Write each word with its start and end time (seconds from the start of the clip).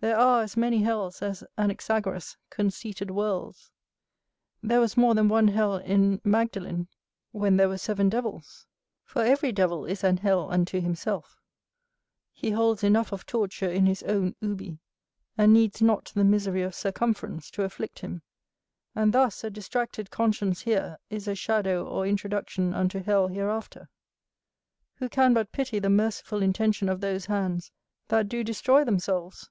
There 0.00 0.16
are 0.16 0.42
as 0.44 0.56
many 0.56 0.84
hells 0.84 1.22
as 1.22 1.42
Anaxagoras 1.58 2.36
conceited 2.50 3.10
worlds. 3.10 3.72
There 4.62 4.78
was 4.78 4.96
more 4.96 5.12
than 5.12 5.28
one 5.28 5.48
hell 5.48 5.76
in 5.78 6.20
Magdalene, 6.22 6.86
when 7.32 7.56
there 7.56 7.68
were 7.68 7.78
seven 7.78 8.08
devils; 8.08 8.68
for 9.02 9.24
every 9.24 9.50
devil 9.50 9.84
is 9.86 10.04
an 10.04 10.18
hell 10.18 10.52
unto 10.52 10.80
himself, 10.80 11.42
he 12.32 12.52
holds 12.52 12.84
enough 12.84 13.10
of 13.10 13.26
torture 13.26 13.68
in 13.68 13.86
his 13.86 14.04
own 14.04 14.36
ubi; 14.40 14.78
and 15.36 15.52
needs 15.52 15.82
not 15.82 16.12
the 16.14 16.22
misery 16.22 16.62
of 16.62 16.76
circumference 16.76 17.50
to 17.50 17.64
afflict 17.64 17.98
him: 17.98 18.22
and 18.94 19.12
thus, 19.12 19.42
a 19.42 19.50
distracted 19.50 20.12
conscience 20.12 20.60
here 20.60 20.98
is 21.10 21.26
a 21.26 21.34
shadow 21.34 21.84
or 21.84 22.06
introduction 22.06 22.72
unto 22.72 23.02
hell 23.02 23.26
hereafter. 23.26 23.88
Who 24.98 25.08
can 25.08 25.34
but 25.34 25.50
pity 25.50 25.80
the 25.80 25.90
merciful 25.90 26.40
intention 26.40 26.88
of 26.88 27.00
those 27.00 27.26
hands 27.26 27.72
that 28.06 28.28
do 28.28 28.44
destroy 28.44 28.84
themselves? 28.84 29.50